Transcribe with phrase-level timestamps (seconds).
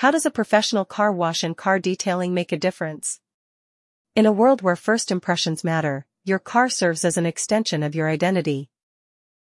[0.00, 3.18] How does a professional car wash and car detailing make a difference?
[4.14, 8.06] In a world where first impressions matter, your car serves as an extension of your
[8.06, 8.68] identity.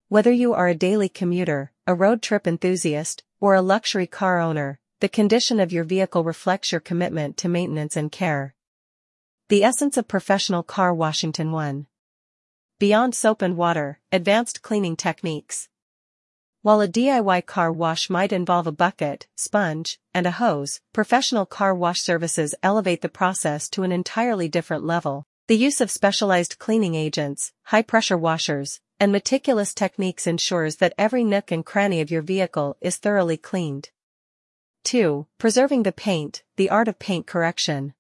[0.10, 4.80] Whether you are a daily commuter, a road trip enthusiast, or a luxury car owner,
[5.00, 8.54] the condition of your vehicle reflects your commitment to maintenance and care.
[9.48, 11.88] The essence of professional car washing 1.
[12.80, 15.70] Beyond soap and water, advanced cleaning techniques.
[16.64, 21.76] While a DIY car wash might involve a bucket, sponge, and a hose, professional car
[21.76, 25.26] wash services elevate the process to an entirely different level.
[25.50, 31.52] The use of specialized cleaning agents, high-pressure washers, and meticulous techniques ensures that every nook
[31.52, 33.90] and cranny of your vehicle is thoroughly cleaned.
[34.86, 35.28] 2.
[35.38, 37.94] Preserving the paint, the art of paint correction.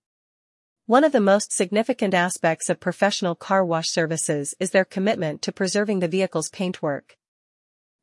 [0.86, 5.52] One of the most significant aspects of professional car wash services is their commitment to
[5.52, 7.18] preserving the vehicle's paintwork.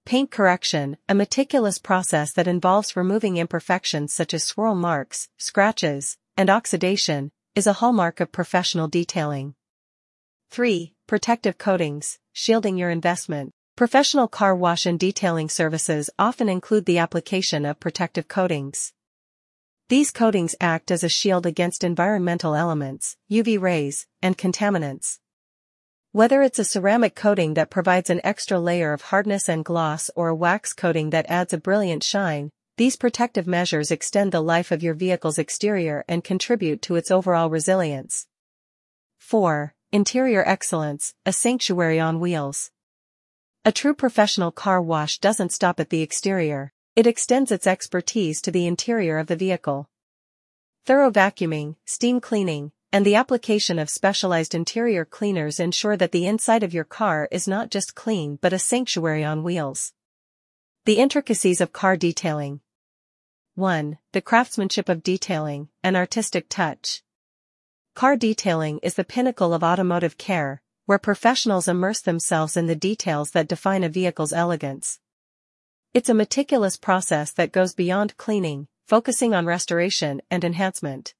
[0.07, 6.51] Paint correction, a meticulous process that involves removing imperfections such as swirl marks, scratches, and
[6.51, 9.55] oxidation, is a hallmark of professional detailing.
[10.51, 10.95] 3.
[11.07, 13.53] Protective coatings, shielding your investment.
[13.77, 18.93] Professional car wash and detailing services often include the application of protective coatings.
[19.89, 25.19] These coatings act as a shield against environmental elements, UV rays, and contaminants.
[26.13, 30.27] Whether it's a ceramic coating that provides an extra layer of hardness and gloss or
[30.27, 34.83] a wax coating that adds a brilliant shine, these protective measures extend the life of
[34.83, 38.27] your vehicle's exterior and contribute to its overall resilience.
[39.19, 39.73] 4.
[39.93, 42.73] Interior excellence, a sanctuary on wheels.
[43.65, 48.51] A true professional car wash doesn't stop at the exterior, it extends its expertise to
[48.51, 49.89] the interior of the vehicle.
[50.85, 56.63] Thorough vacuuming, steam cleaning, and the application of specialized interior cleaners ensure that the inside
[56.63, 59.93] of your car is not just clean but a sanctuary on wheels.
[60.87, 62.61] The intricacies of car detailing.
[63.55, 63.99] 1.
[64.13, 67.03] The craftsmanship of detailing, an artistic touch.
[67.95, 73.33] Car detailing is the pinnacle of automotive care, where professionals immerse themselves in the details
[73.33, 74.99] that define a vehicle's elegance.
[75.93, 81.15] It's a meticulous process that goes beyond cleaning, focusing on restoration and enhancement.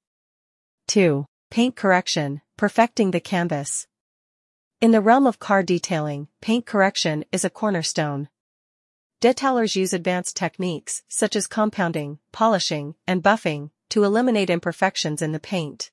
[0.87, 1.25] 2.
[1.51, 3.85] Paint correction, perfecting the canvas.
[4.79, 8.29] In the realm of car detailing, paint correction is a cornerstone.
[9.19, 15.41] Detailers use advanced techniques, such as compounding, polishing, and buffing, to eliminate imperfections in the
[15.41, 15.91] paint.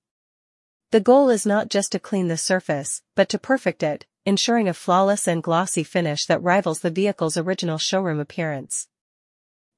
[0.93, 4.73] The goal is not just to clean the surface, but to perfect it, ensuring a
[4.73, 8.87] flawless and glossy finish that rivals the vehicle's original showroom appearance.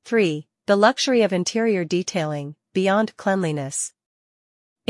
[0.04, 0.46] 3.
[0.66, 3.94] The luxury of interior detailing, beyond cleanliness.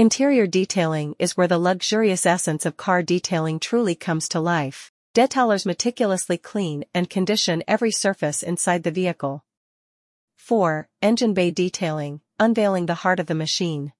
[0.00, 4.90] Interior detailing is where the luxurious essence of car detailing truly comes to life.
[5.14, 9.44] Detailers meticulously clean and condition every surface inside the vehicle.
[10.36, 10.88] 4.
[11.02, 13.92] Engine bay detailing, unveiling the heart of the machine.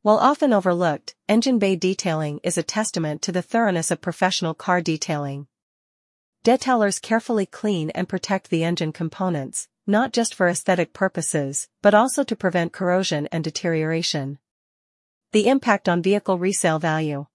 [0.00, 4.80] While often overlooked, engine bay detailing is a testament to the thoroughness of professional car
[4.80, 5.48] detailing.
[6.44, 12.24] Detailers carefully clean and protect the engine components, not just for aesthetic purposes, but also
[12.24, 14.38] to prevent corrosion and deterioration.
[15.32, 17.26] The impact on vehicle resale value.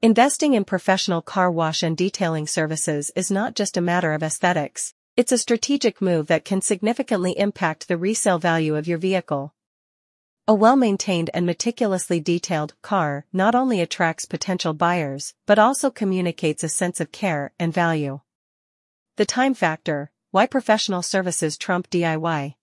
[0.00, 4.94] Investing in professional car wash and detailing services is not just a matter of aesthetics,
[5.16, 9.52] it's a strategic move that can significantly impact the resale value of your vehicle.
[10.46, 16.68] A well-maintained and meticulously detailed car not only attracts potential buyers, but also communicates a
[16.68, 18.20] sense of care and value.
[19.16, 22.54] The time factor, why professional services trump DIY.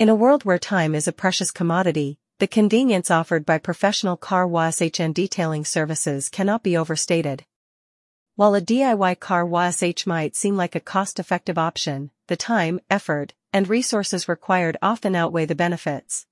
[0.00, 4.48] In a world where time is a precious commodity, the convenience offered by professional car
[4.48, 7.44] wash and detailing services cannot be overstated.
[8.34, 13.68] While a DIY car wash might seem like a cost-effective option, the time, effort, and
[13.68, 16.26] resources required often outweigh the benefits.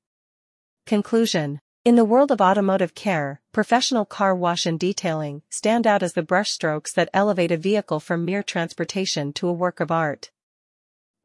[0.84, 6.15] Conclusion In the world of automotive care, professional car wash and detailing stand out as
[6.15, 10.32] the brushstrokes that elevate a vehicle from mere transportation to a work of art.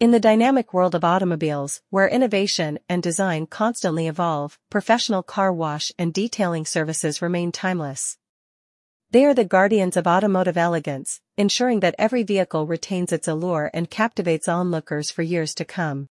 [0.05, 5.91] In the dynamic world of automobiles, where innovation and design constantly evolve, professional car wash
[5.97, 8.19] and detailing services remain timeless.
[9.09, 13.89] They are the guardians of automotive elegance, ensuring that every vehicle retains its allure and
[13.89, 16.09] captivates onlookers for years to come.